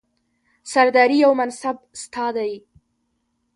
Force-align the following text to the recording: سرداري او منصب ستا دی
سرداري 0.71 1.19
او 1.25 1.31
منصب 1.39 1.77
ستا 2.01 2.27
دی 2.35 2.51